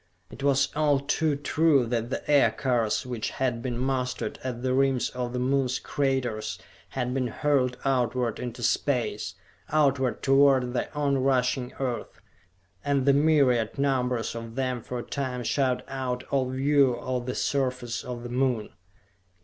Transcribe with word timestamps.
It 0.31 0.41
was 0.41 0.69
all 0.75 0.99
too 0.99 1.35
true 1.35 1.85
that 1.85 2.09
the 2.09 2.27
Aircars 2.27 3.05
which 3.05 3.29
had 3.29 3.61
been 3.61 3.77
mustered 3.77 4.39
at 4.43 4.63
the 4.63 4.73
rims 4.73 5.11
of 5.11 5.31
the 5.31 5.37
Moon's 5.37 5.77
craters 5.77 6.57
had 6.89 7.13
been 7.13 7.27
hurled 7.27 7.77
outward 7.85 8.39
into 8.39 8.63
space, 8.63 9.35
outward 9.69 10.23
toward 10.23 10.73
the 10.73 10.91
on 10.95 11.19
rushing 11.19 11.71
Earth, 11.79 12.19
and 12.83 13.05
the 13.05 13.13
myriad 13.13 13.77
numbers 13.77 14.33
of 14.33 14.55
them 14.55 14.81
for 14.81 14.97
a 14.97 15.03
time 15.03 15.43
shut 15.43 15.85
out 15.87 16.23
all 16.31 16.49
view 16.49 16.95
of 16.97 17.27
the 17.27 17.35
surface 17.35 18.03
of 18.03 18.23
the 18.23 18.29
Moon. 18.29 18.71